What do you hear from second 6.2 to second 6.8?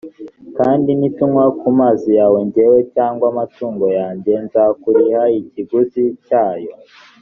cyayo.